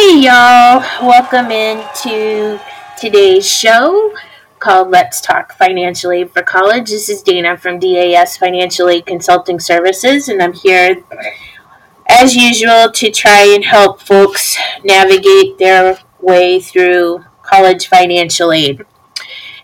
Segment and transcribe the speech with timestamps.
[0.00, 2.60] Hey y'all, welcome into
[3.00, 4.14] today's show
[4.60, 6.88] called Let's Talk Financial Aid for College.
[6.88, 11.02] This is Dana from DAS Financial Aid Consulting Services, and I'm here
[12.08, 18.86] as usual to try and help folks navigate their way through college financial aid.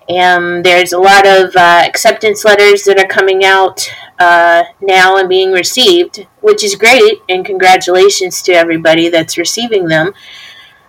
[0.09, 5.29] And there's a lot of uh, acceptance letters that are coming out uh, now and
[5.29, 10.15] being received, which is great, and congratulations to everybody that's receiving them.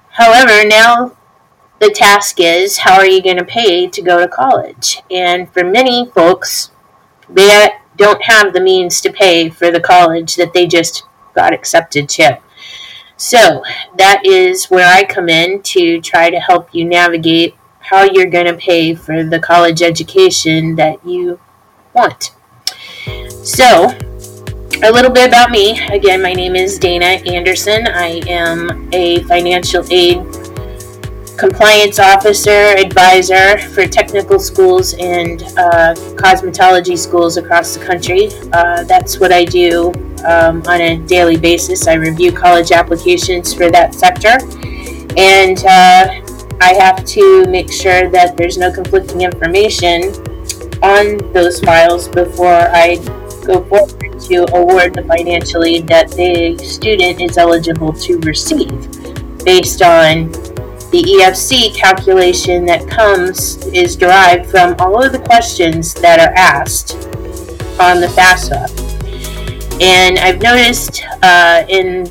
[0.10, 1.18] However, now
[1.80, 5.02] the task is how are you going to pay to go to college?
[5.12, 6.72] And for many folks,
[7.30, 11.04] they don't have the means to pay for the college that they just
[11.34, 12.40] got accepted to.
[13.18, 13.64] So
[13.98, 18.48] that is where I come in to try to help you navigate how you're going
[18.48, 21.40] to pay for the college education that you
[21.94, 22.35] want.
[23.44, 23.96] So,
[24.84, 25.80] a little bit about me.
[25.88, 27.88] Again, my name is Dana Anderson.
[27.88, 30.26] I am a financial aid
[31.38, 38.30] compliance officer, advisor for technical schools and uh, cosmetology schools across the country.
[38.54, 39.92] Uh, that's what I do
[40.26, 41.88] um, on a daily basis.
[41.88, 44.38] I review college applications for that sector.
[45.18, 46.22] And uh,
[46.62, 50.12] I have to make sure that there's no conflicting information
[50.82, 52.96] on those files before I
[53.46, 58.70] go forward to award the financial aid that the student is eligible to receive
[59.44, 60.32] based on
[60.92, 66.94] the EFC calculation that comes is derived from all of the questions that are asked
[67.80, 68.86] on the FAFSA.
[69.82, 72.10] And I've noticed uh, in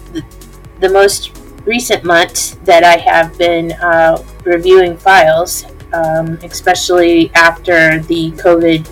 [0.80, 1.32] the most
[1.64, 8.90] recent months that I have been uh, reviewing files, um, especially after the COVID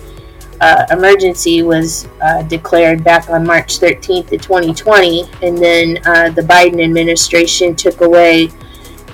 [0.61, 6.41] uh, emergency was uh, declared back on March 13th of 2020, and then uh, the
[6.41, 8.49] Biden administration took away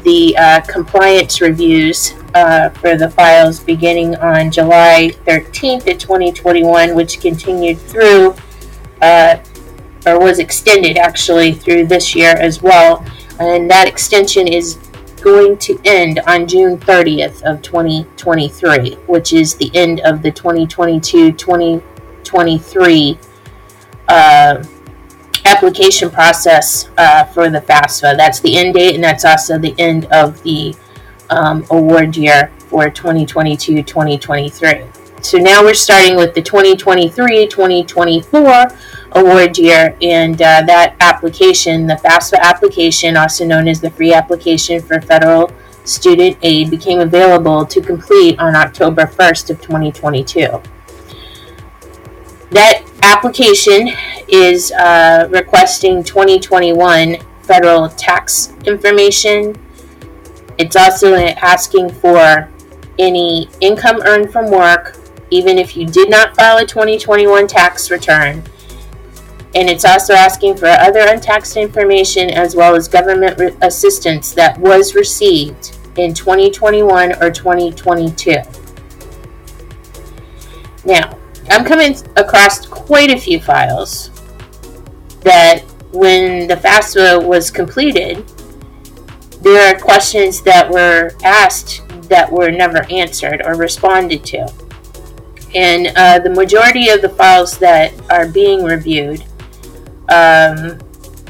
[0.03, 7.19] the uh, compliance reviews uh, for the files beginning on July 13th of 2021, which
[7.19, 8.35] continued through,
[9.02, 9.38] uh,
[10.06, 13.03] or was extended actually through this year as well.
[13.40, 14.75] And that extension is
[15.19, 23.18] going to end on June 30th of 2023, which is the end of the 2022-2023
[24.08, 24.63] uh,
[25.46, 28.18] application process uh, for the FAFSA.
[28.18, 30.74] That's the end date, and that's also the end of the
[31.29, 35.24] um, award year for 2022-2023.
[35.24, 38.78] So now we're starting with the 2023-2024
[39.19, 44.81] award year, and uh, that application, the FAFSA application, also known as the free application
[44.81, 45.52] for federal
[45.84, 50.62] student aid, became available to complete on October 1st of 2022.
[52.52, 53.90] That application
[54.28, 59.56] is uh, requesting 2021 federal tax information.
[60.58, 62.50] It's also asking for
[62.97, 64.97] any income earned from work,
[65.29, 68.44] even if you did not file a 2021 tax return
[69.56, 74.58] and it's also asking for other untaxed information as well as government re- assistance that
[74.60, 78.36] was received in 2021 or 2022.
[80.86, 81.18] Now,
[81.50, 84.12] I'm coming across quite a few files
[85.22, 88.26] that when the FAFSA was completed,
[89.42, 94.52] there are questions that were asked that were never answered or responded to.
[95.56, 99.24] And uh, the majority of the files that are being reviewed
[100.09, 100.80] um,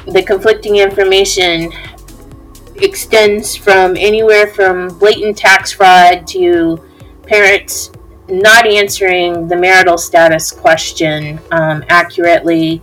[0.08, 1.72] the conflicting information
[2.76, 6.82] extends from anywhere from blatant tax fraud to
[7.28, 7.92] parents
[8.30, 12.82] not answering the marital status question um, accurately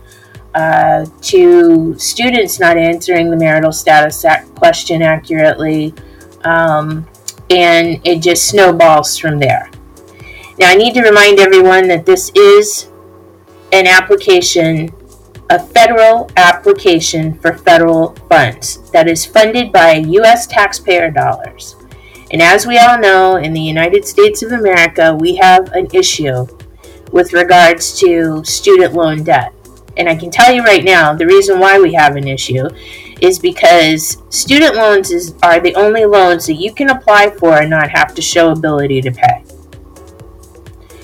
[0.54, 4.24] uh, to students not answering the marital status
[4.54, 5.94] question accurately
[6.44, 7.06] um,
[7.50, 9.70] and it just snowballs from there.
[10.58, 12.88] Now i need to remind everyone that this is
[13.72, 14.90] an application
[15.48, 20.46] a federal application for federal funds that is funded by U.S.
[20.46, 21.76] taxpayer dollars.
[22.32, 26.46] And as we all know, in the United States of America, we have an issue
[27.12, 29.52] with regards to student loan debt.
[29.96, 32.68] And I can tell you right now, the reason why we have an issue
[33.20, 37.70] is because student loans is, are the only loans that you can apply for and
[37.70, 39.44] not have to show ability to pay.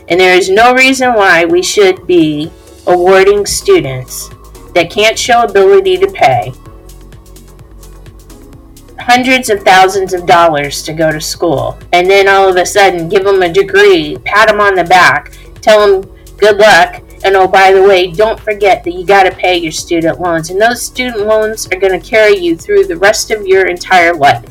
[0.09, 2.51] And there is no reason why we should be
[2.87, 4.29] awarding students
[4.75, 6.53] that can't show ability to pay
[8.99, 13.09] hundreds of thousands of dollars to go to school and then all of a sudden
[13.09, 17.47] give them a degree, pat them on the back, tell them good luck, And oh,
[17.47, 20.51] by the way, don't forget that you got to pay your student loans.
[20.51, 24.15] And those student loans are going to carry you through the rest of your entire
[24.15, 24.45] life.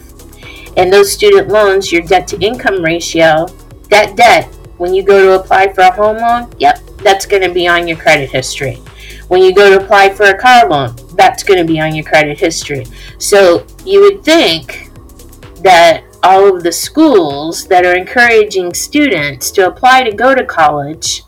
[0.78, 3.48] And those student loans, your debt to income ratio,
[3.90, 4.48] that debt,
[4.82, 7.88] when you go to apply for a home loan, yep, that's going to be on
[7.88, 8.78] your credit history.
[9.28, 12.04] When you go to apply for a car loan, that's going to be on your
[12.04, 12.88] credit history.
[13.20, 14.90] So you would think
[15.62, 21.26] that all of the schools that are encouraging students to apply to go to college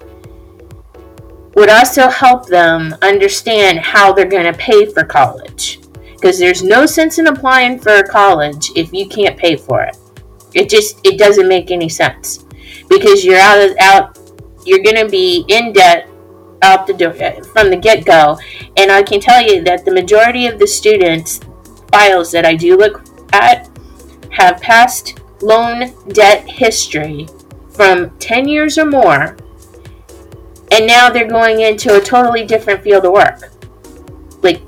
[1.53, 5.79] would also help them understand how they're going to pay for college.
[6.15, 9.95] Because there's no sense in applying for a college if you can't pay for it.
[10.55, 12.45] It just it doesn't make any sense.
[12.89, 14.19] Because you're out of, out
[14.65, 16.07] you're to be in debt
[16.61, 17.13] out the door
[17.53, 18.37] from the get-go.
[18.77, 21.39] And I can tell you that the majority of the students
[21.91, 23.03] files that I do look
[23.33, 23.69] at
[24.31, 27.27] have past loan debt history
[27.69, 29.37] from 10 years or more,
[30.71, 33.51] and now they're going into a totally different field of work.
[34.41, 34.61] Like,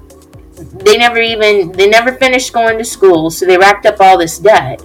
[0.55, 4.37] they never even, they never finished going to school, so they racked up all this
[4.37, 4.83] debt.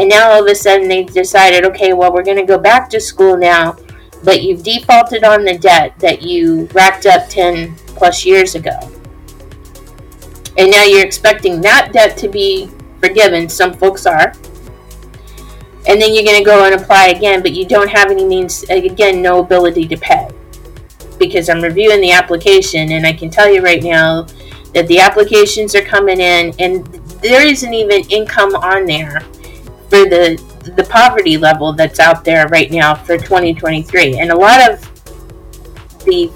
[0.00, 2.88] And now all of a sudden they decided, okay, well, we're going to go back
[2.88, 3.76] to school now,
[4.24, 8.78] but you've defaulted on the debt that you racked up 10 plus years ago.
[10.56, 13.46] And now you're expecting that debt to be forgiven.
[13.50, 14.32] Some folks are.
[15.86, 18.62] And then you're going to go and apply again, but you don't have any means,
[18.70, 20.30] again, no ability to pay.
[21.18, 24.22] Because I'm reviewing the application, and I can tell you right now
[24.72, 26.86] that the applications are coming in, and
[27.20, 29.20] there isn't even income on there
[29.90, 30.42] for the
[30.76, 34.18] the poverty level that's out there right now for 2023.
[34.18, 34.80] And a lot of
[36.04, 36.30] the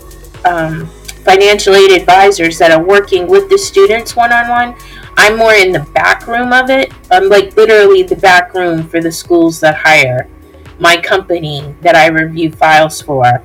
[0.44, 0.86] um,
[1.24, 4.76] financial aid advisors that are working with the students one on one
[5.16, 6.92] I'm more in the back room of it.
[7.10, 10.28] I'm like literally the back room for the schools that hire
[10.78, 13.42] my company that I review files for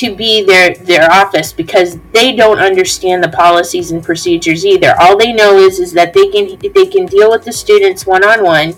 [0.00, 4.94] to be their their office because they don't understand the policies and procedures either.
[4.98, 8.24] All they know is is that they can they can deal with the students one
[8.24, 8.74] on one.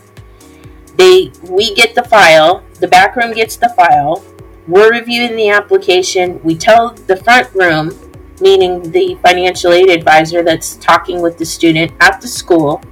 [0.97, 4.25] They we get the file, the back room gets the file.
[4.67, 6.41] We're reviewing the application.
[6.43, 7.97] We tell the front room
[8.41, 12.83] meaning the financial aid advisor that's talking with the student at the school,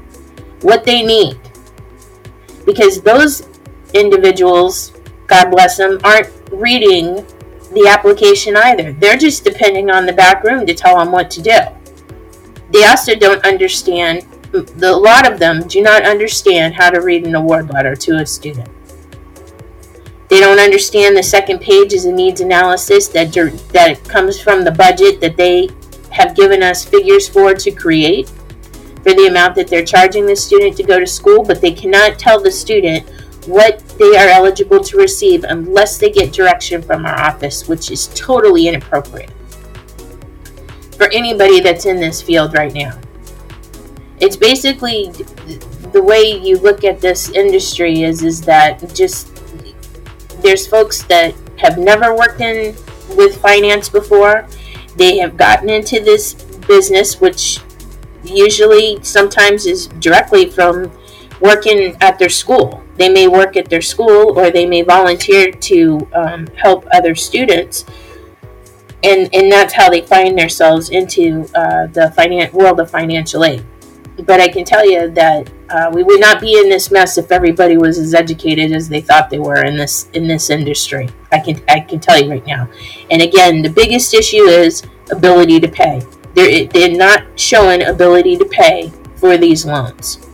[0.61, 1.37] what they need.
[2.65, 3.49] Because those
[3.93, 4.93] individuals,
[5.27, 7.27] God bless them, aren't reading
[7.73, 8.93] the application either.
[8.93, 11.59] They're just depending on the back room to tell them what to do.
[12.71, 17.35] They also don't understand, a lot of them do not understand how to read an
[17.35, 18.69] award letter to a student.
[20.29, 23.33] They don't understand the second page is a needs analysis that
[23.73, 25.69] that comes from the budget that they
[26.11, 28.29] have given us figures for to create
[29.03, 32.19] for the amount that they're charging the student to go to school, but they cannot
[32.19, 33.09] tell the student
[33.47, 38.09] what they are eligible to receive unless they get direction from our office, which is
[38.09, 39.31] totally inappropriate
[41.01, 42.99] for anybody that's in this field right now.
[44.21, 45.11] It's basically
[45.93, 49.35] the way you look at this industry is is that just
[50.43, 52.75] there's folks that have never worked in
[53.17, 54.47] with finance before.
[54.97, 56.35] They have gotten into this
[56.69, 57.61] business, which
[58.23, 60.93] usually sometimes is directly from
[61.41, 62.80] working at their school.
[62.97, 67.85] They may work at their school or they may volunteer to um, help other students.
[69.03, 73.65] And, and that's how they find themselves into uh, the finan- world of financial aid.
[74.27, 77.33] But I can tell you that uh, we would not be in this mess if
[77.33, 81.09] everybody was as educated as they thought they were in this in this industry.
[81.33, 82.69] I can I can tell you right now.
[83.11, 86.03] And again, the biggest issue is ability to pay.
[86.35, 90.27] They're, they're not showing ability to pay for these loans.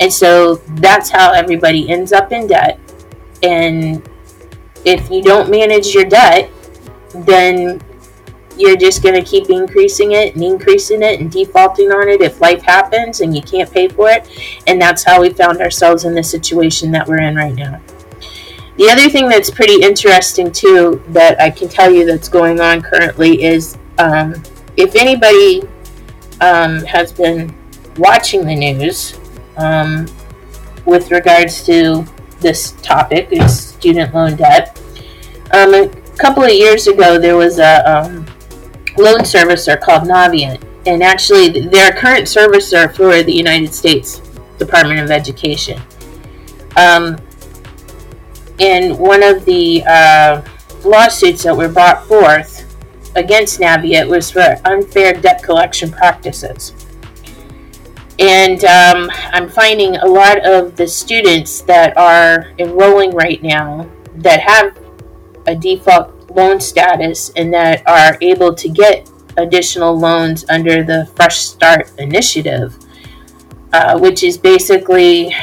[0.00, 2.78] And so that's how everybody ends up in debt.
[3.42, 4.08] And
[4.84, 6.50] if you don't manage your debt,
[7.14, 7.80] then
[8.56, 12.40] you're just going to keep increasing it and increasing it and defaulting on it if
[12.40, 14.28] life happens and you can't pay for it.
[14.66, 17.80] And that's how we found ourselves in the situation that we're in right now.
[18.76, 22.82] The other thing that's pretty interesting, too, that I can tell you that's going on
[22.82, 24.34] currently is um,
[24.76, 25.62] if anybody
[26.40, 27.54] um, has been
[27.96, 29.18] watching the news
[29.56, 30.06] um,
[30.84, 32.04] with regards to
[32.40, 34.80] this topic, student loan debt.
[35.52, 38.26] Um, a couple of years ago, there was a um,
[38.96, 44.20] loan servicer called Navient, and actually they're a current servicer for the United States
[44.58, 45.80] Department of Education.
[46.76, 47.16] Um,
[48.60, 50.42] and one of the uh,
[50.84, 52.60] lawsuits that were brought forth
[53.16, 56.83] against Navient was for unfair debt collection practices.
[58.18, 64.40] And um, I'm finding a lot of the students that are enrolling right now that
[64.40, 64.78] have
[65.46, 71.38] a default loan status and that are able to get additional loans under the Fresh
[71.38, 72.76] Start initiative,
[73.72, 75.34] uh, which is basically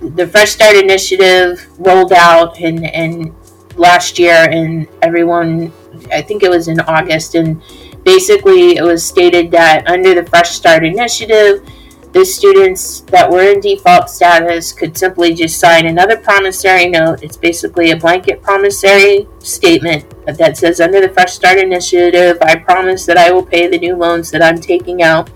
[0.00, 3.34] the Fresh Start initiative rolled out and and
[3.76, 5.72] last year and everyone
[6.12, 7.60] I think it was in August and
[8.04, 11.66] basically it was stated that under the Fresh Start initiative
[12.14, 17.24] the students that were in default status could simply just sign another promissory note.
[17.24, 23.04] It's basically a blanket promissory statement that says, Under the Fresh Start Initiative, I promise
[23.06, 25.28] that I will pay the new loans that I'm taking out.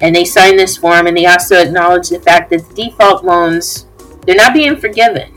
[0.00, 3.86] And they sign this form and they also acknowledge the fact that the default loans,
[4.26, 5.32] they're not being forgiven.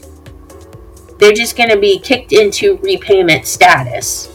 [1.20, 4.34] They're just going to be kicked into repayment status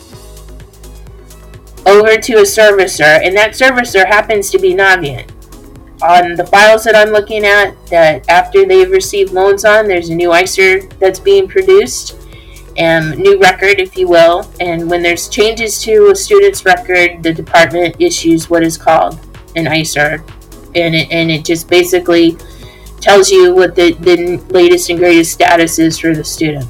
[1.85, 5.32] over to a servicer, and that servicer happens to be Navient
[6.03, 10.15] on the files that I'm looking at, that after they've received loans on, there's a
[10.15, 12.19] new ISIR that's being produced,
[12.77, 14.51] and new record, if you will.
[14.61, 19.19] And when there's changes to a student's record, the department issues what is called
[19.57, 20.21] an ISIR,
[20.75, 22.37] and it, and it just basically
[23.01, 26.67] tells you what the, the latest and greatest status is for the student.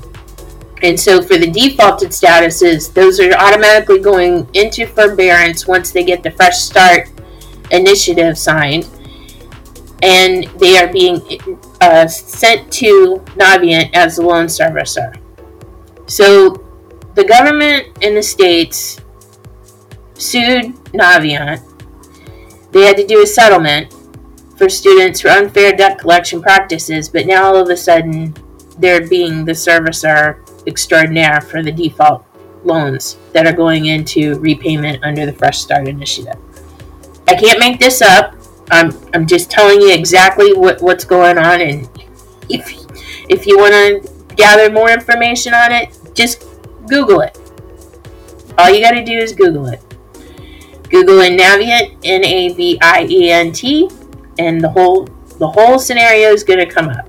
[0.82, 6.24] And so for the defaulted statuses, those are automatically going into forbearance once they get
[6.24, 7.08] the Fresh Start
[7.70, 8.88] initiative signed
[10.02, 11.20] and they are being
[11.80, 15.16] uh, sent to Navient as the loan servicer.
[16.06, 16.62] So
[17.14, 19.00] the government in the states
[20.14, 21.62] sued Navient.
[22.72, 23.94] They had to do a settlement
[24.56, 28.34] for students for unfair debt collection practices, but now all of a sudden
[28.78, 32.24] they're being the servicer extraordinaire for the default
[32.64, 36.36] loans that are going into repayment under the Fresh Start Initiative.
[37.28, 38.34] I can't make this up.
[38.70, 41.88] I'm I'm just telling you exactly what, what's going on, and
[42.48, 42.72] if
[43.28, 46.46] if you want to gather more information on it, just
[46.86, 47.38] Google it.
[48.58, 49.80] All you got to do is Google it.
[50.90, 53.90] Google Navient, N A V I E N T,
[54.38, 57.08] and the whole the whole scenario is going to come up.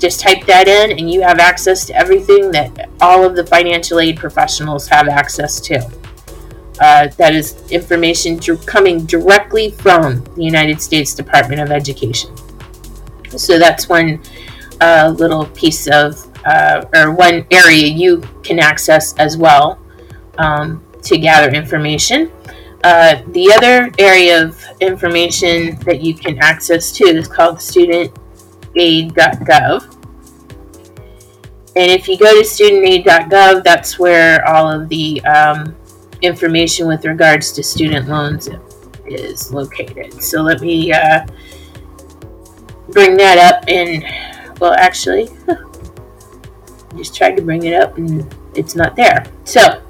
[0.00, 4.00] just type that in and you have access to everything that all of the financial
[4.00, 5.78] aid professionals have access to.
[6.80, 12.34] Uh, that is information coming directly from the United States Department of Education.
[13.36, 14.22] So that's one
[14.80, 19.78] uh, little piece of, uh, or one area you can access as well
[20.38, 22.32] um, to gather information.
[22.82, 28.10] Uh, the other area of information that you can access to is called student
[28.74, 29.96] studentaid.gov.
[31.76, 35.76] And if you go to studentaid.gov, that's where all of the um,
[36.20, 38.48] information with regards to student loans
[39.06, 40.20] is located.
[40.22, 41.26] So let me uh,
[42.88, 43.64] bring that up.
[43.68, 44.04] And,
[44.60, 45.28] well, actually,
[46.96, 49.24] just tried to bring it up and it's not there.
[49.44, 49.82] So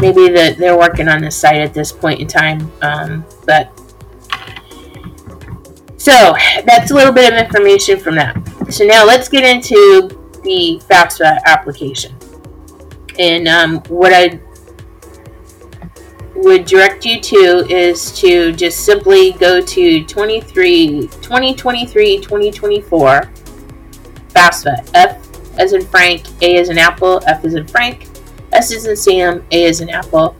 [0.00, 2.70] maybe the, they're working on the site at this point in time.
[2.82, 3.79] Um, but
[6.10, 6.34] so
[6.66, 8.36] that's a little bit of information from that.
[8.68, 10.08] So now let's get into
[10.42, 12.16] the FAFSA application.
[13.16, 14.40] And um, what I
[16.34, 23.20] would direct you to is to just simply go to 23, 2023 2024
[24.30, 24.90] FAFSA.
[24.94, 28.08] F as in Frank, A as in Apple, F as in Frank,
[28.52, 30.34] S as in Sam, A as in Apple.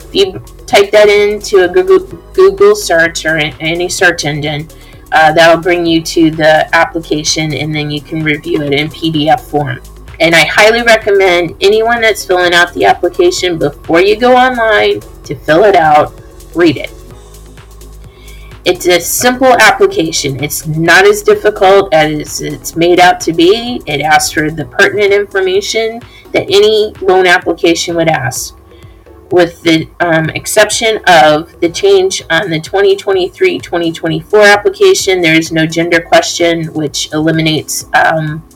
[0.00, 0.32] If you
[0.66, 2.00] type that into a Google,
[2.32, 4.68] Google search or any search engine,
[5.14, 9.40] uh, that'll bring you to the application and then you can review it in PDF
[9.40, 9.80] form.
[10.20, 15.34] And I highly recommend anyone that's filling out the application before you go online to
[15.34, 16.12] fill it out,
[16.54, 16.92] read it.
[18.64, 20.42] It's a simple application.
[20.42, 23.82] It's not as difficult as it's made out to be.
[23.86, 26.00] It asks for the pertinent information
[26.32, 28.56] that any loan application would ask
[29.34, 35.20] with the um, exception of the change on the 2023 2024 application.
[35.20, 38.48] There is no gender question, which eliminates um,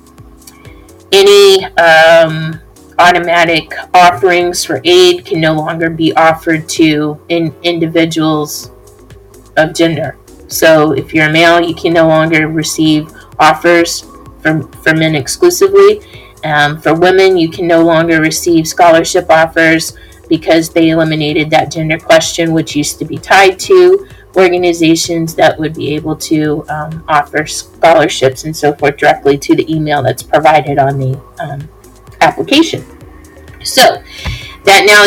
[1.10, 2.60] any um,
[3.00, 8.70] automatic offerings for aid can no longer be offered to in individuals
[9.56, 10.16] of gender.
[10.46, 14.04] So if you're a male, you can no longer receive offers
[14.40, 16.02] from, for men exclusively.
[16.44, 19.94] Um, for women, you can no longer receive scholarship offers
[20.28, 24.06] because they eliminated that gender question, which used to be tied to
[24.36, 29.74] organizations that would be able to um, offer scholarships and so forth directly to the
[29.74, 31.68] email that's provided on the um,
[32.20, 32.84] application.
[33.64, 34.02] So
[34.64, 35.04] that now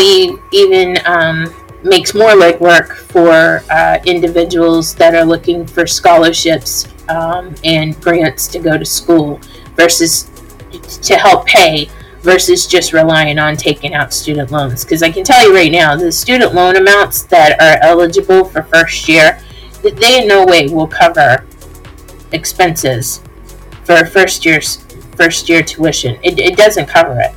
[0.52, 8.00] even um, makes more legwork for uh, individuals that are looking for scholarships um, and
[8.02, 9.40] grants to go to school
[9.76, 10.30] versus
[11.02, 11.90] to help pay
[12.22, 14.84] versus just relying on taking out student loans.
[14.84, 18.64] Because I can tell you right now, the student loan amounts that are eligible for
[18.64, 19.42] first year,
[19.82, 21.46] they in no way will cover
[22.32, 23.22] expenses
[23.84, 24.78] for first year's
[25.16, 26.18] first year tuition.
[26.24, 27.36] It, it doesn't cover it.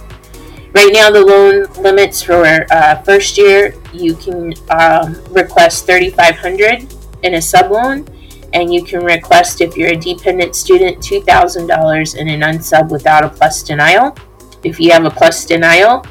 [0.75, 7.35] Right now, the loan limits for uh, first year, you can um, request 3500 in
[7.35, 8.07] a sub loan,
[8.53, 13.29] and you can request, if you're a dependent student, $2,000 in an unsub without a
[13.29, 14.17] plus denial.
[14.65, 16.05] If you have a plus denial,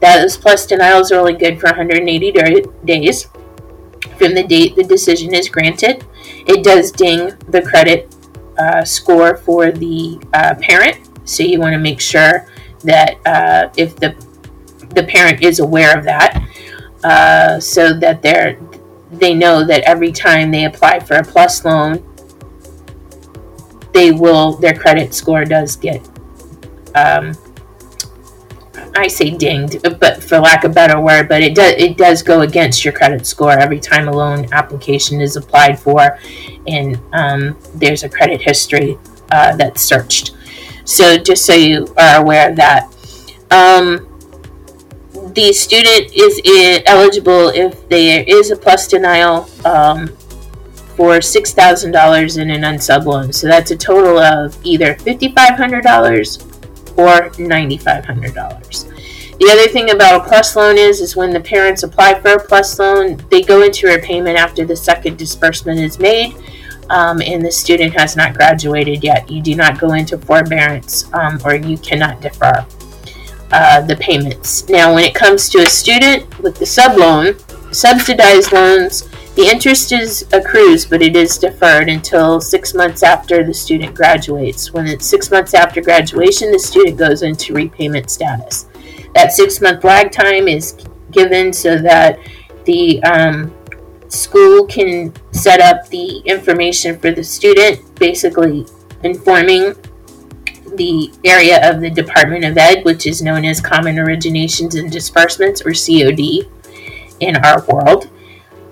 [0.00, 2.32] those plus denials are only good for 180
[2.84, 3.28] days
[4.18, 6.04] from the date the decision is granted.
[6.46, 8.14] It does ding the credit
[8.58, 12.48] uh, score for the uh, parent, so you want to make sure
[12.84, 14.14] that uh, if the
[14.94, 16.48] the parent is aware of that,
[17.04, 18.58] uh, so that they're
[19.10, 22.02] they know that every time they apply for a plus loan,
[23.92, 26.06] they will their credit score does get
[26.94, 27.32] um,
[28.96, 32.40] I say dinged, but for lack of better word, but it does it does go
[32.40, 36.18] against your credit score every time a loan application is applied for,
[36.66, 38.98] and um, there's a credit history
[39.30, 40.34] uh, that's searched.
[40.84, 42.92] So just so you are aware of that.
[43.50, 44.12] Um,
[45.34, 46.40] the student is
[46.86, 50.08] eligible if there is a plus denial um,
[50.96, 53.32] for $6,000 in an unsub loan.
[53.32, 56.45] So that's a total of either $5,500
[56.96, 58.92] or $9,500.
[59.38, 62.42] The other thing about a plus loan is, is when the parents apply for a
[62.42, 66.34] plus loan, they go into repayment after the second disbursement is made
[66.88, 69.30] um, and the student has not graduated yet.
[69.30, 72.64] You do not go into forbearance um, or you cannot defer
[73.52, 74.68] uh, the payments.
[74.68, 77.36] Now, when it comes to a student with the sub loan,
[77.72, 83.52] subsidized loans, the interest is accrues, but it is deferred until six months after the
[83.52, 84.72] student graduates.
[84.72, 88.66] When it's six months after graduation, the student goes into repayment status.
[89.14, 90.76] That six month lag time is
[91.10, 92.18] given so that
[92.64, 93.54] the um,
[94.08, 98.66] school can set up the information for the student, basically
[99.02, 99.74] informing
[100.76, 105.60] the area of the Department of Ed, which is known as Common Originations and Disbursements,
[105.60, 106.50] or COD,
[107.20, 108.10] in our world.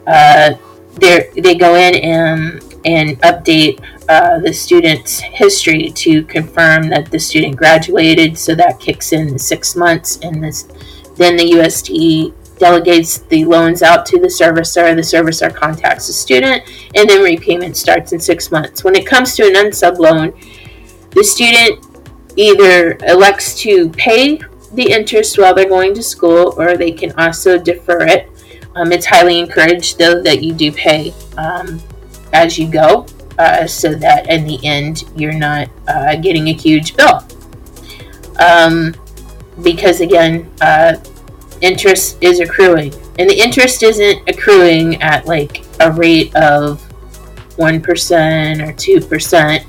[0.07, 0.55] Uh,
[0.97, 7.57] they go in and, and update uh, the student's history to confirm that the student
[7.57, 10.65] graduated, so that kicks in six months, and this,
[11.17, 14.95] then the USD delegates the loans out to the servicer.
[14.95, 16.63] The servicer contacts the student,
[16.95, 18.85] and then repayment starts in six months.
[18.85, 20.33] When it comes to an unsub loan,
[21.11, 21.85] the student
[22.37, 24.41] either elects to pay
[24.73, 28.29] the interest while they're going to school, or they can also defer it.
[28.75, 31.81] Um, it's highly encouraged, though, that you do pay um,
[32.33, 33.07] as you go,
[33.39, 37.27] uh, so that in the end you're not uh, getting a huge bill.
[38.41, 38.95] Um,
[39.63, 40.97] because again, uh,
[41.61, 42.93] interest is accruing.
[43.19, 46.83] And the interest isn't accruing at like a rate of
[47.57, 49.65] 1% or 2%.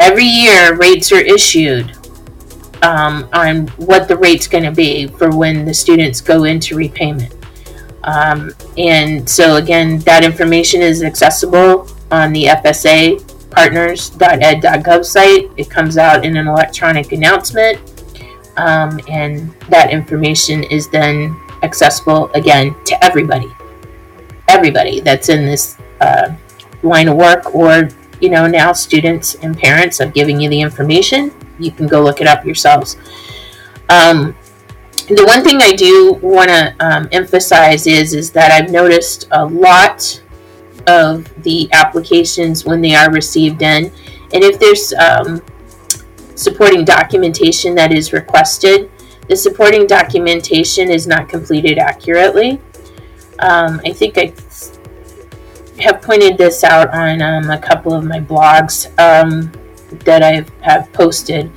[0.00, 1.92] Every year, rates are issued
[2.82, 7.34] um, on what the rate's going to be for when the students go into repayment.
[8.04, 15.50] Um, and so, again, that information is accessible on the FSA partners.ed.gov site.
[15.56, 17.80] It comes out in an electronic announcement
[18.58, 23.50] um, and that information is then accessible again to everybody.
[24.48, 26.34] Everybody that's in this uh,
[26.82, 27.88] line of work, or
[28.20, 31.32] you know, now students and parents are giving you the information.
[31.58, 32.96] You can go look it up yourselves.
[33.88, 34.36] Um,
[35.08, 39.44] the one thing I do want to um, emphasize is is that I've noticed a
[39.44, 40.22] lot
[40.86, 43.86] of the applications when they are received in,
[44.32, 45.42] and if there's um,
[46.38, 48.90] supporting documentation that is requested.
[49.28, 52.60] The supporting documentation is not completed accurately.
[53.40, 54.32] Um, I think I
[55.82, 59.52] have pointed this out on um, a couple of my blogs um,
[60.04, 61.50] that I have posted.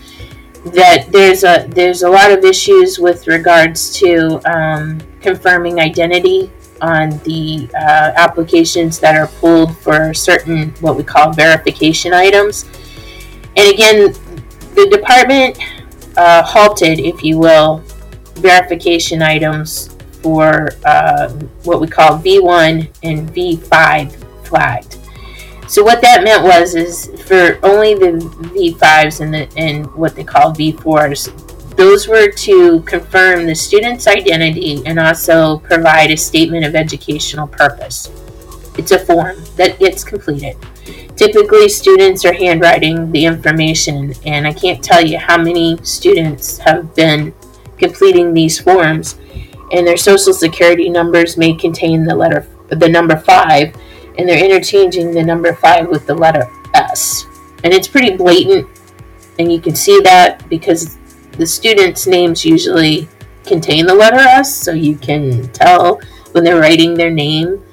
[0.65, 7.17] That there's a there's a lot of issues with regards to um, confirming identity on
[7.19, 12.65] the uh, applications that are pulled for certain what we call verification items.
[13.55, 14.13] And again,
[14.75, 15.57] the department
[16.17, 17.83] uh, halted, if you will,
[18.35, 21.29] verification items for uh,
[21.63, 24.97] what we call V1 and V5 flagged.
[25.71, 28.19] So what that meant was is for only the
[28.51, 34.83] V5s and the and what they call V4s, those were to confirm the student's identity
[34.85, 38.11] and also provide a statement of educational purpose.
[38.77, 40.57] It's a form that gets completed.
[41.15, 46.93] Typically, students are handwriting the information, and I can't tell you how many students have
[46.95, 47.33] been
[47.77, 49.15] completing these forms,
[49.71, 53.73] and their social security numbers may contain the letter, the number five,
[54.17, 57.25] and they're interchanging the number 5 with the letter S.
[57.63, 58.67] And it's pretty blatant,
[59.39, 60.97] and you can see that because
[61.33, 63.07] the students' names usually
[63.45, 65.99] contain the letter S, so you can tell
[66.31, 67.63] when they're writing their name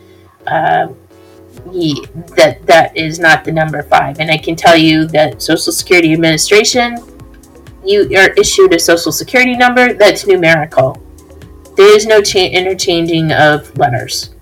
[0.47, 0.89] uh,
[1.73, 4.21] he, that that is not the number 5.
[4.21, 6.97] And I can tell you that Social Security Administration,
[7.85, 11.03] you are issued a Social Security number that's numerical.
[11.77, 14.35] There is no cha- interchanging of letters.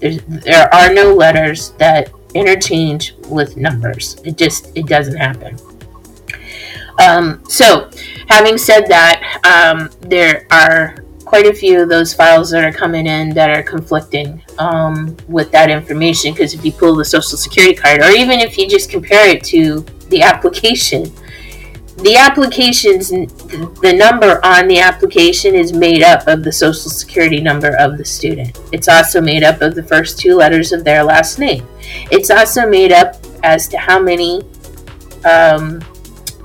[0.00, 4.20] There are no letters that interchange with numbers.
[4.24, 5.58] It just it doesn't happen.
[6.98, 7.90] Um, so,
[8.28, 13.06] having said that, um, there are quite a few of those files that are coming
[13.06, 16.32] in that are conflicting um, with that information.
[16.32, 19.44] Because if you pull the social security card, or even if you just compare it
[19.44, 21.10] to the application,
[22.02, 27.76] the applications the number on the application is made up of the social security number
[27.76, 28.58] of the student.
[28.72, 31.66] It's also made up of the first two letters of their last name.
[32.10, 34.42] It's also made up as to how many
[35.24, 35.80] um,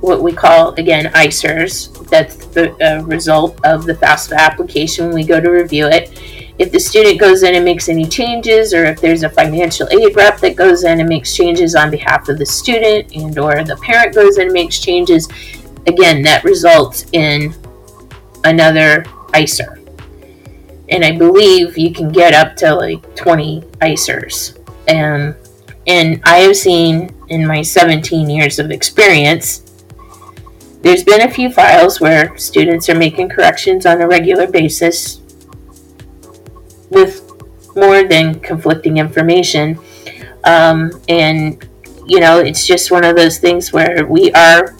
[0.01, 5.07] what we call again ISIRs that's the uh, result of the FAFSA application.
[5.07, 6.19] When we go to review it
[6.57, 10.15] if the student goes in and makes any changes or if there's a financial aid
[10.15, 13.75] rep that goes in and makes changes on behalf of the student and or the
[13.77, 15.27] parent goes in and makes changes
[15.87, 17.53] again that results in
[18.45, 19.81] another ISIR
[20.89, 25.41] and I believe you can get up to like 20 ISIRs and um,
[25.87, 29.61] and I have seen in my 17 years of experience
[30.81, 35.21] there's been a few files where students are making corrections on a regular basis
[36.95, 37.21] with
[37.75, 39.77] more than conflicting information.
[40.45, 41.67] Um, and,
[42.07, 44.75] you know, it's just one of those things where we are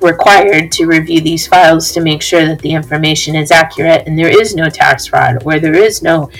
[0.00, 4.28] required to review these files to make sure that the information is accurate and there
[4.28, 6.30] is no tax fraud or there is no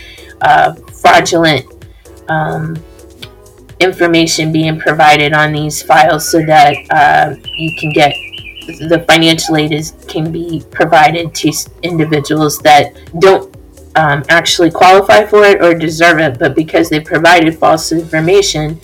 [0.41, 1.65] uh, fraudulent
[2.29, 2.77] um,
[3.81, 8.13] information being provided on these files so that uh, you can get
[8.67, 13.56] the financial aid is, can be provided to individuals that don't
[13.97, 18.79] um, actually qualify for it or deserve it, but because they provided false information,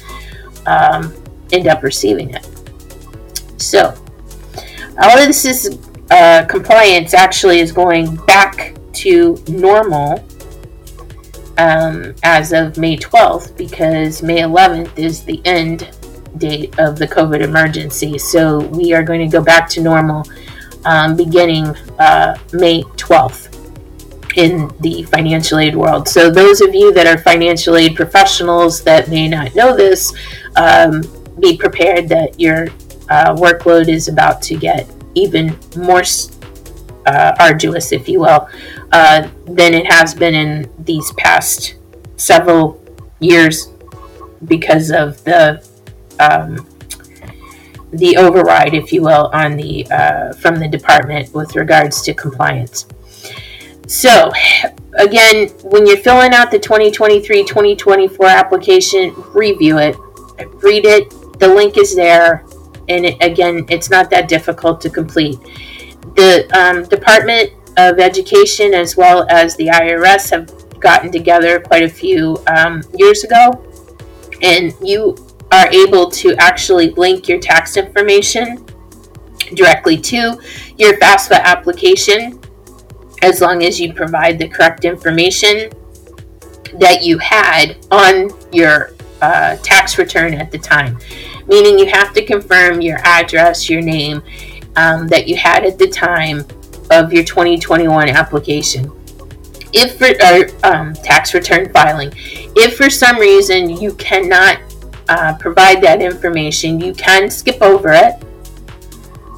[0.67, 1.15] um,
[1.53, 2.49] end up receiving it.
[3.59, 3.95] So,
[5.01, 5.79] all of this is
[6.11, 10.25] uh, compliance actually is going back to normal
[11.59, 15.91] um, as of May 12th because May 11th is the end
[16.39, 18.19] date of the COVID emergency.
[18.19, 20.25] So we are going to go back to normal
[20.85, 21.67] um, beginning
[21.99, 23.62] uh, May 12th
[24.37, 26.09] in the financial aid world.
[26.09, 30.15] So, those of you that are financial aid professionals that may not know this,
[30.57, 31.03] um,
[31.41, 32.69] be prepared that your
[33.09, 36.03] uh, workload is about to get even more
[37.07, 38.49] uh, arduous, if you will,
[38.93, 41.75] uh, than it has been in these past
[42.17, 42.81] several
[43.21, 43.69] years
[44.45, 45.67] because of the
[46.21, 46.67] um,
[47.93, 52.87] the override, if you will, on the uh, from the department with regards to compliance.
[53.93, 54.33] So,
[54.95, 59.97] again, when you're filling out the 2023 2024 application, review it,
[60.63, 61.11] read it.
[61.39, 62.47] The link is there,
[62.89, 65.39] and it, again, it's not that difficult to complete.
[66.17, 71.89] The um, Department of Education as well as the IRS have gotten together quite a
[71.89, 73.63] few um, years ago,
[74.41, 75.19] and you
[75.53, 78.65] are able to actually link your tax information
[79.53, 80.41] directly to
[80.79, 82.42] your FAFSA application
[83.23, 85.71] as long as you provide the correct information
[86.75, 90.99] that you had on your uh, tax return at the time.
[91.47, 94.23] Meaning you have to confirm your address, your name
[94.77, 96.45] um, that you had at the time
[96.91, 98.91] of your 2021 application.
[99.73, 102.13] If for um, tax return filing,
[102.57, 104.59] if for some reason you cannot
[105.09, 108.15] uh, provide that information, you can skip over it.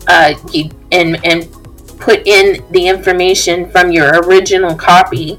[0.07, 1.49] Uh, you, and and
[2.05, 5.39] put in the information from your original copy.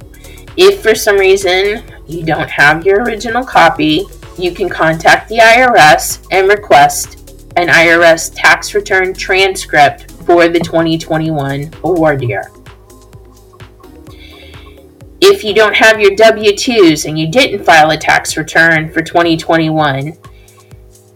[0.58, 4.06] If for some reason you don't have your original copy,
[4.40, 11.72] you can contact the IRS and request an IRS tax return transcript for the 2021
[11.84, 12.52] award year.
[15.22, 19.02] if you don't have your W 2s and you didn't file a tax return for
[19.02, 20.16] 2021,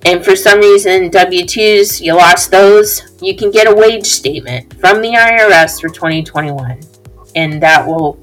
[0.05, 4.79] and for some reason W 2s, you lost those, you can get a wage statement
[4.79, 6.79] from the IRS for 2021.
[7.35, 8.17] And that will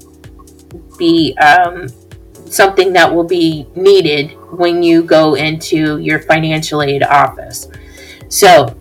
[0.97, 1.87] be um,
[2.45, 7.67] something that will be needed when you go into your financial aid office.
[8.29, 8.75] So,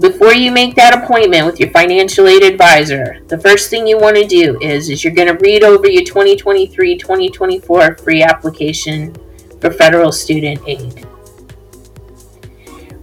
[0.00, 4.16] before you make that appointment with your financial aid advisor, the first thing you want
[4.16, 9.14] to do is, is you're going to read over your 2023-2024 free application
[9.60, 11.06] for federal student aid.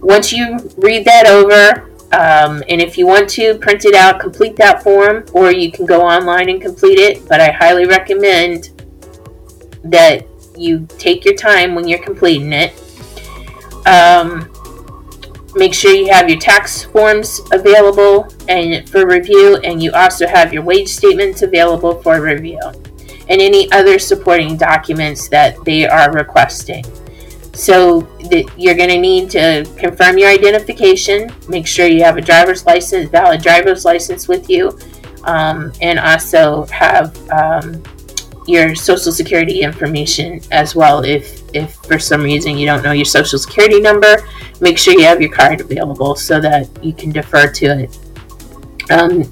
[0.00, 4.56] Once you read that over, um, and if you want to print it out, complete
[4.56, 7.28] that form, or you can go online and complete it.
[7.28, 8.70] But I highly recommend
[9.84, 12.72] that you take your time when you're completing it.
[13.86, 14.50] Um,
[15.54, 20.52] make sure you have your tax forms available and for review, and you also have
[20.52, 22.60] your wage statements available for review,
[23.28, 26.84] and any other supporting documents that they are requesting.
[27.58, 28.06] So
[28.56, 31.28] you're going to need to confirm your identification.
[31.48, 34.78] Make sure you have a driver's license, valid driver's license with you,
[35.24, 37.82] um, and also have um,
[38.46, 41.02] your social security information as well.
[41.02, 44.18] If if for some reason you don't know your social security number,
[44.60, 47.98] make sure you have your card available so that you can defer to it.
[48.88, 49.24] Um,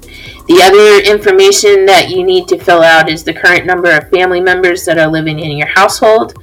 [0.47, 4.41] the other information that you need to fill out is the current number of family
[4.41, 6.33] members that are living in your household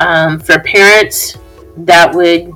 [0.00, 1.36] um, for parents,
[1.78, 2.52] that would,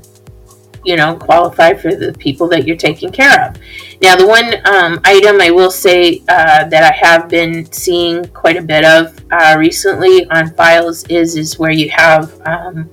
[0.85, 3.57] you know, qualify for the people that you're taking care of.
[4.01, 8.57] Now, the one um, item I will say uh, that I have been seeing quite
[8.57, 12.91] a bit of uh, recently on files is is where you have um,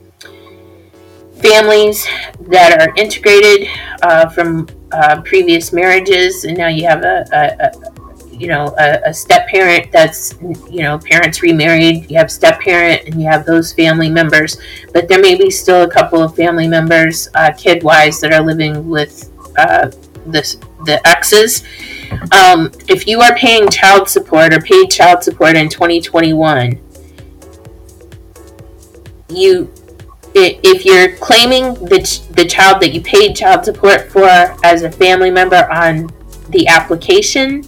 [1.42, 2.06] families
[2.42, 3.68] that are integrated
[4.04, 7.89] uh, from uh, previous marriages, and now you have a, a,
[8.40, 13.06] you know a, a step parent that's you know parents remarried you have step parent
[13.06, 14.58] and you have those family members
[14.94, 18.42] but there may be still a couple of family members uh, kid wise that are
[18.42, 19.92] living with uh,
[20.28, 21.64] the, the exes.
[22.32, 26.80] Um, if you are paying child support or paid child support in 2021
[29.30, 29.72] you
[30.34, 34.28] if you're claiming the, the child that you paid child support for
[34.64, 36.10] as a family member on
[36.50, 37.64] the application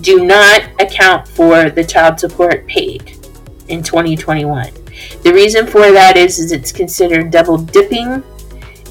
[0.00, 3.16] do not account for the child support paid
[3.68, 4.72] in 2021.
[5.22, 8.22] The reason for that is, is it's considered double dipping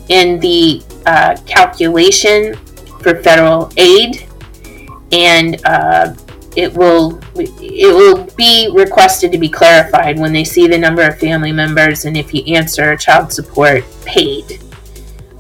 [0.10, 2.56] in the uh, calculation
[3.02, 4.28] for federal aid,
[5.12, 6.14] and uh,
[6.56, 11.18] it will it will be requested to be clarified when they see the number of
[11.20, 14.62] family members and if you answer child support paid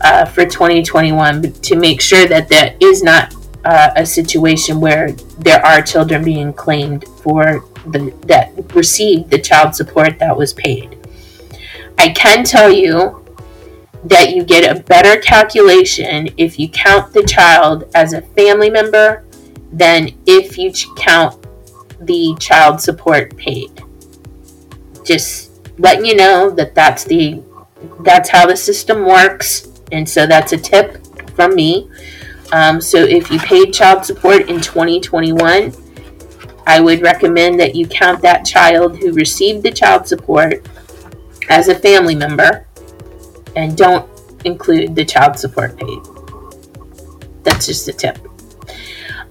[0.02, 3.34] uh, for 2021 to make sure that that is not
[3.65, 9.76] uh, a situation where there are children being claimed for the that received the child
[9.76, 10.97] support that was paid.
[11.97, 13.23] I can tell you
[14.06, 19.26] that you get a better calculation if you count the child as a family member
[19.71, 21.45] than if you count
[22.02, 23.84] the child support paid.
[25.06, 27.41] Just letting you know that that's the
[28.02, 31.89] that's how the system works and so that's a tip from me
[32.51, 35.73] um, so if you paid child support in 2021,
[36.65, 40.67] I would recommend that you count that child who received the child support
[41.49, 42.67] as a family member
[43.56, 44.10] and don't
[44.45, 45.99] include the child support paid.
[47.43, 48.17] That's just a tip.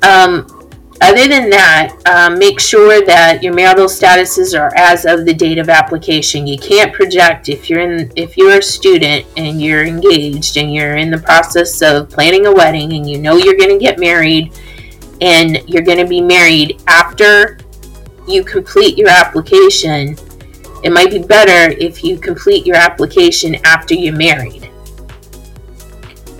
[0.02, 0.61] Um,
[1.02, 5.58] other than that, um, make sure that your marital statuses are as of the date
[5.58, 6.46] of application.
[6.46, 10.96] You can't project if you're in if you're a student and you're engaged and you're
[10.96, 14.52] in the process of planning a wedding and you know you're going to get married
[15.20, 17.58] and you're going to be married after
[18.28, 20.16] you complete your application.
[20.84, 24.70] It might be better if you complete your application after you're married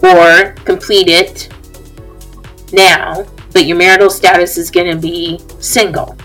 [0.03, 1.49] or complete it
[2.73, 6.17] now but your marital status is going to be single,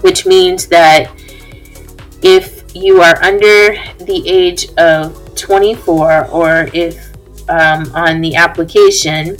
[0.00, 1.10] which means that
[2.22, 7.08] if you are under the age of 24 or if
[7.48, 9.36] um, on the application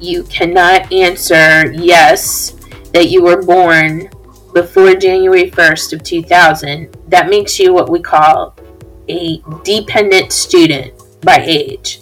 [0.00, 2.52] you cannot answer yes
[2.92, 4.08] that you were born
[4.54, 8.56] before January 1st of 2000, that makes you what we call
[9.08, 12.00] a dependent student by age.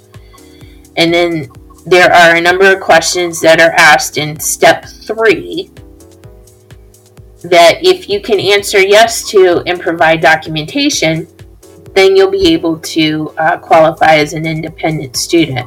[0.96, 1.50] And then
[1.86, 5.70] there are a number of questions that are asked in step three
[7.44, 11.28] that if you can answer yes to and provide documentation,
[11.94, 15.64] then you'll be able to uh, qualify as an independent student.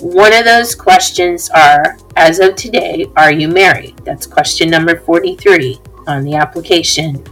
[0.00, 3.96] One of those questions are, as of today, are you married?
[3.98, 7.24] That's question number 43 on the application.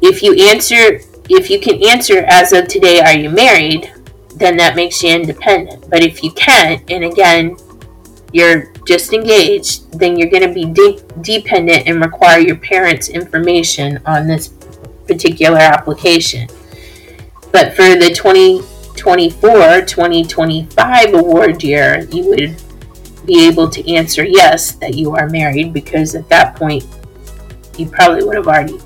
[0.00, 3.92] if you answer, if you can answer as of today, are you married?
[4.42, 5.88] Then that makes you independent.
[5.88, 7.56] But if you can't, and again,
[8.32, 14.00] you're just engaged, then you're going to be de- dependent and require your parents' information
[14.04, 14.48] on this
[15.06, 16.48] particular application.
[17.52, 22.60] But for the 2024 2025 award year, you would
[23.24, 26.84] be able to answer yes that you are married because at that point
[27.78, 28.80] you probably would have already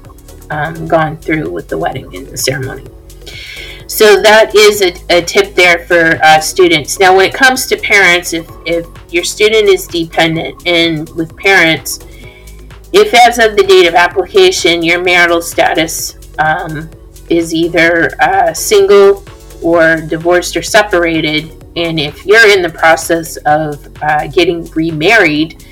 [0.51, 2.85] um, gone through with the wedding and the ceremony.
[3.87, 6.99] So that is a, a tip there for uh, students.
[6.99, 12.01] Now, when it comes to parents, if, if your student is dependent and with parents,
[12.93, 16.91] if as of the date of application your marital status um,
[17.29, 19.25] is either uh, single
[19.63, 25.65] or divorced or separated, and if you're in the process of uh, getting remarried,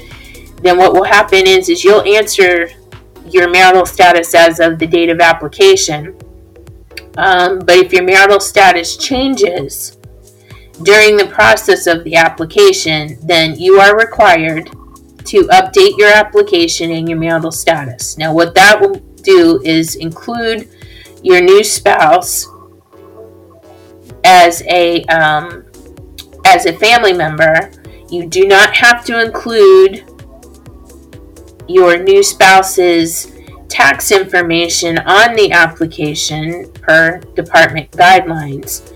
[0.62, 2.70] then what will happen is is you'll answer
[3.28, 6.16] your marital status as of the date of application.
[7.16, 9.98] Um, but if your marital status changes
[10.82, 14.70] during the process of the application, then you are required
[15.24, 18.18] to update your application and your marital status.
[18.18, 20.68] Now, what that will do is include
[21.22, 22.48] your new spouse
[24.24, 25.64] as a um,
[26.44, 27.70] as a family member.
[28.10, 30.04] You do not have to include
[31.68, 33.33] your new spouse's
[33.74, 38.92] tax information on the application per department guidelines.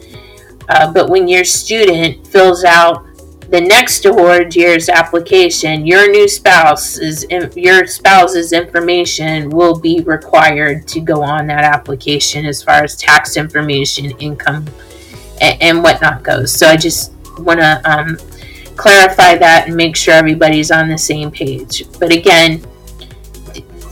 [0.69, 3.05] Uh, but when your student fills out
[3.51, 11.01] the next award year's application, your new spouse's your spouse's information will be required to
[11.01, 14.65] go on that application as far as tax information, income,
[15.41, 16.53] and, and whatnot goes.
[16.55, 18.17] So I just want to um,
[18.77, 21.83] clarify that and make sure everybody's on the same page.
[21.99, 22.63] But again,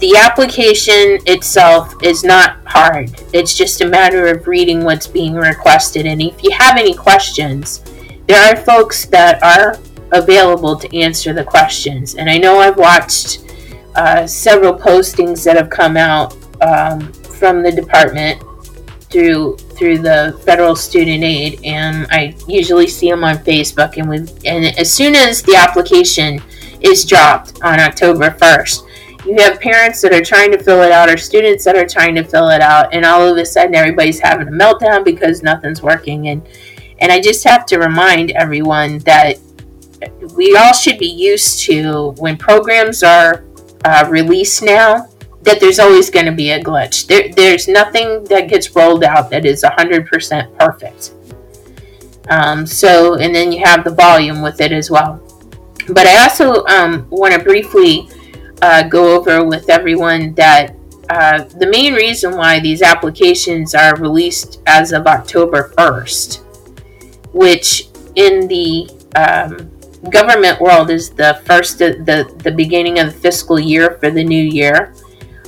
[0.01, 3.11] the application itself is not hard.
[3.33, 6.07] It's just a matter of reading what's being requested.
[6.07, 7.83] And if you have any questions,
[8.27, 9.79] there are folks that are
[10.13, 12.15] available to answer the questions.
[12.17, 13.45] And I know I've watched
[13.95, 18.43] uh, several postings that have come out um, from the department
[19.11, 23.97] through through the federal student aid, and I usually see them on Facebook.
[23.99, 26.43] And we and as soon as the application
[26.81, 28.86] is dropped on October first,
[29.27, 32.15] you have parents that are trying to fill it out or students that are trying
[32.15, 35.83] to fill it out, and all of a sudden everybody's having a meltdown because nothing's
[35.83, 36.47] working and
[36.99, 39.39] and I just have to remind everyone that
[40.35, 43.45] we all should be used to when programs are
[43.85, 45.09] uh, released now
[45.43, 47.07] that there's always going to be a glitch.
[47.07, 51.13] There, there's nothing that gets rolled out that is 100% perfect.
[52.29, 55.23] Um, so, and then you have the volume with it as well.
[55.89, 58.09] But I also um, want to briefly
[58.63, 60.75] uh, go over with everyone that
[61.11, 66.43] uh, the main reason why these applications are released as of October 1st
[67.37, 69.71] which in the um,
[70.11, 74.43] government world is the first the the beginning of the fiscal year for the new
[74.43, 74.95] year.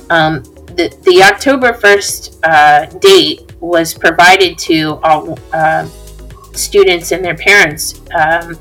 [0.09, 0.43] Um,
[0.77, 5.87] the, the October 1st uh, date was provided to all uh,
[6.53, 8.57] students and their parents um,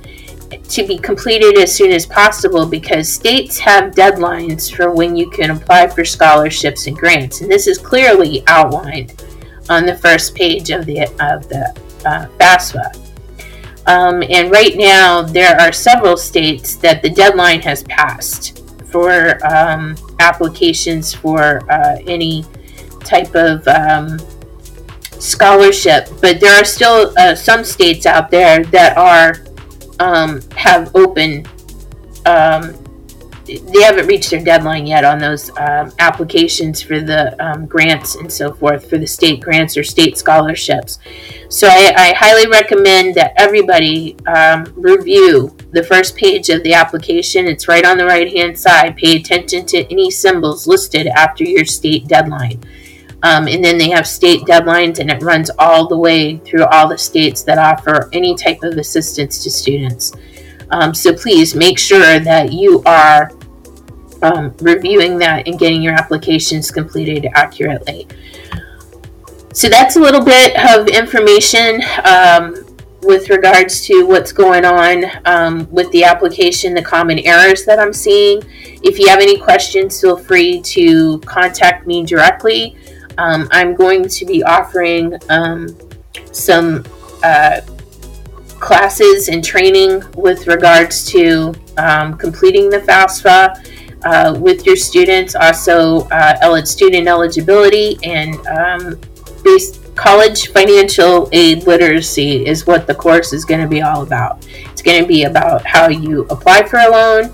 [0.51, 5.51] to be completed as soon as possible because states have deadlines for when you can
[5.51, 9.25] apply for scholarships and grants, and this is clearly outlined
[9.69, 11.75] on the first page of the of the
[12.07, 13.09] uh, FAFSA.
[13.87, 19.97] Um, and right now, there are several states that the deadline has passed for um,
[20.21, 22.45] applications for uh, any
[23.01, 24.19] type of um,
[25.19, 26.09] scholarship.
[26.21, 29.43] But there are still uh, some states out there that are
[30.01, 31.47] um, have open
[32.27, 32.75] um,
[33.49, 38.31] they haven't reached their deadline yet on those um, applications for the um, grants and
[38.31, 40.99] so forth for the state grants or state scholarships.
[41.49, 47.47] So I, I highly recommend that everybody um, review the first page of the application.
[47.47, 48.97] It's right on the right hand side.
[48.97, 52.61] Pay attention to any symbols listed after your state deadline.
[53.23, 56.89] Um, and then they have state deadlines, and it runs all the way through all
[56.89, 60.13] the states that offer any type of assistance to students.
[60.71, 63.33] Um, so please make sure that you are
[64.23, 68.07] um, reviewing that and getting your applications completed accurately.
[69.53, 72.55] So that's a little bit of information um,
[73.03, 77.93] with regards to what's going on um, with the application, the common errors that I'm
[77.93, 78.43] seeing.
[78.83, 82.77] If you have any questions, feel free to contact me directly.
[83.19, 85.77] Um, I'm going to be offering um,
[86.33, 86.85] some
[87.23, 87.61] uh,
[88.61, 95.35] classes and training with regards to um, completing the FAFSA uh, with your students.
[95.35, 99.01] Also, uh, student eligibility and um,
[99.99, 104.47] college financial aid literacy is what the course is going to be all about.
[104.71, 107.33] It's going to be about how you apply for a loan,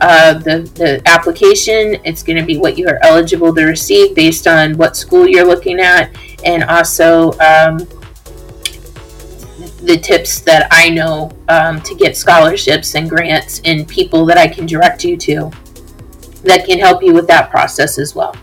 [0.00, 2.00] uh, the, the application.
[2.04, 5.46] It's going to be what you are eligible to receive based on what school you're
[5.46, 7.78] looking at, and also um,
[9.82, 14.46] the tips that I know um, to get scholarships and grants and people that I
[14.46, 15.50] can direct you to
[16.44, 18.34] that can help you with that process as well.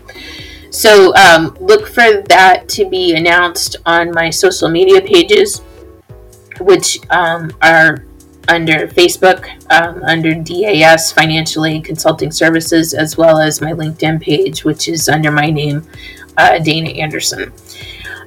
[0.70, 5.60] So um, look for that to be announced on my social media pages,
[6.60, 8.04] which um, are
[8.48, 14.64] under Facebook, um, under DAS Financial Aid Consulting Services, as well as my LinkedIn page,
[14.64, 15.86] which is under my name,
[16.36, 17.52] uh, Dana Anderson.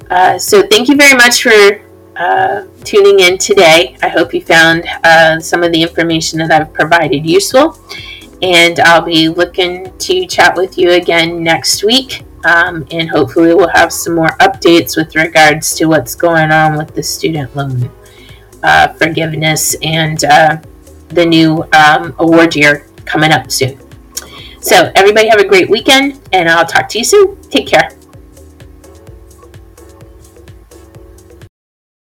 [0.10, 1.82] Uh, so thank you very much for
[2.16, 3.98] uh, tuning in today.
[4.02, 7.80] I hope you found uh, some of the information that I've provided useful.
[8.42, 12.24] And I'll be looking to chat with you again next week.
[12.44, 16.96] Um, and hopefully, we'll have some more updates with regards to what's going on with
[16.96, 17.92] the student loan
[18.64, 20.58] uh, forgiveness and uh,
[21.10, 23.80] the new um, award year coming up soon.
[24.62, 27.42] So, everybody have a great weekend, and I'll talk to you soon.
[27.44, 27.90] Take care.